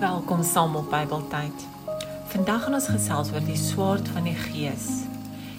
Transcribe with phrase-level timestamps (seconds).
[0.00, 1.66] Welkom saam op Bybeltyd.
[2.26, 4.86] Vandag gaan ons gesels oor die swaard van die Gees.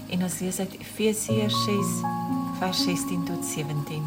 [0.10, 1.94] En ons lees uit Efesiërs 6
[2.60, 4.04] vers 16 tot 17.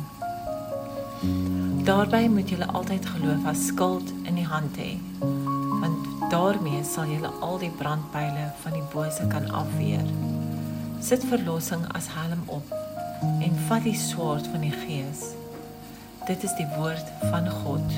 [1.84, 4.94] Daarbey moet julle altyd geloof as skild in die hand hê,
[5.80, 10.04] want daarmee sal julle al die brandpyle van die bose kan afweer.
[11.00, 12.83] Sit verlossing as helm op
[13.44, 15.32] en vat die swaard van die Gees.
[16.26, 17.96] Dit is die woord van God.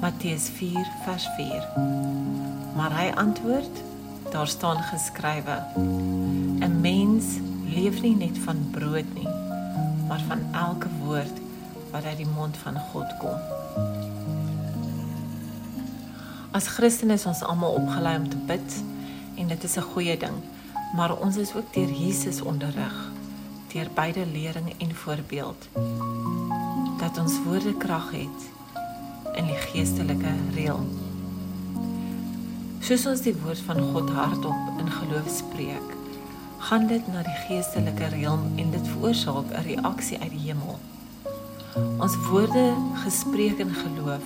[0.00, 1.64] Matteus 4 vers 4.
[2.76, 3.82] Maar hy antwoord:
[4.30, 7.24] Daar staan geskrywe: 'n Mens
[7.66, 9.28] leef nie net van brood nie,
[10.08, 11.36] maar van elke woord
[11.90, 13.38] wat uit die mond van God kom.
[16.50, 18.82] As Christene is ons almal opgelei om te bid
[19.34, 20.38] en dit is 'n goeie ding,
[20.94, 23.16] maar ons is ook deur Jesus onderrig
[23.72, 25.68] deur beide lering en voorbeeld
[26.98, 28.46] dat ons woorde krag het
[29.36, 30.80] in die geestelike reël.
[32.80, 35.94] Soos ons die woord van God hardop in geloof spreek,
[36.68, 40.78] gaan dit na die geestelike reël en dit veroorsaak 'n reaksie uit die hemel.
[42.00, 44.24] Ons woorde gespreek in geloof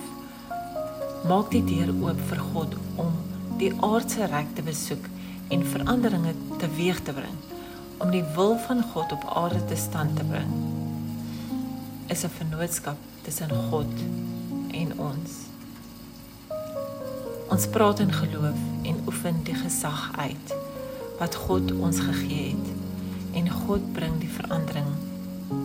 [1.27, 3.11] maak die deur oop vir God om
[3.57, 5.05] die aardse ryk te besoek
[5.49, 7.37] en veranderinge teweeg te bring
[8.03, 10.51] om die wil van God op aarde te stand te bring.
[12.07, 13.93] Is 'n vennootskap tussen God
[14.71, 15.31] en ons.
[17.49, 20.55] Ons praat in geloof en oefen die gesag uit
[21.19, 22.67] wat God ons gegee het
[23.39, 24.89] en God bring die verandering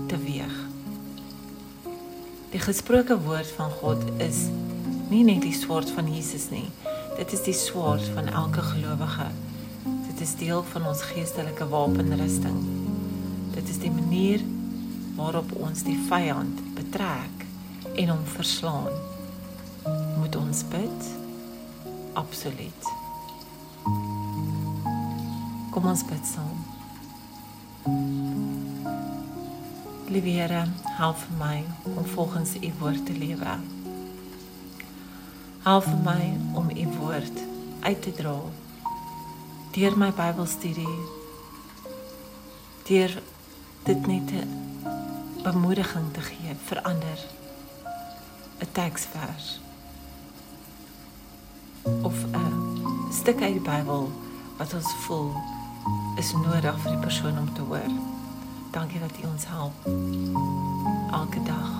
[0.07, 0.55] teweeg.
[2.51, 4.47] Die gesproke woord van God is
[5.09, 6.71] nie net die swaard van Jesus nie.
[7.17, 9.27] Dit is die swaard van elke gelowige.
[10.19, 12.57] Dit is deel van ons geestelike wapenrusting.
[13.55, 14.43] Dit is die manier
[15.15, 17.45] waarop ons die vyand betrek
[17.95, 18.99] en hom verslaan.
[20.19, 21.07] Moet ons bid?
[22.19, 22.91] Absoluut.
[25.71, 26.59] Kom ons bid saam.
[30.11, 30.67] Liewe Here,
[30.99, 31.57] help vir my
[31.95, 33.61] om volgens U woord te lewe.
[35.63, 36.23] Help vir my
[36.59, 37.45] om U woord
[37.87, 38.41] uit te dra
[39.79, 40.99] deur my Bybelstudie.
[42.89, 43.23] Deur
[43.83, 44.49] dit net 'n
[45.43, 47.19] bemoediging te gee vir ander
[48.59, 49.61] 'n teksvers
[52.03, 52.55] of 'n
[53.13, 54.11] stuk uit die Bybel
[54.57, 55.33] wat ons voel
[56.17, 57.91] is nodig vir die persoon om te hoor.
[58.71, 59.75] Dankie dat U ons help
[61.11, 61.71] elke dag.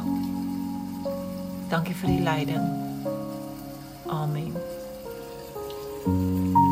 [1.69, 2.67] Dankie vir die leiding.
[4.07, 4.55] Amen.
[6.05, 6.68] thank you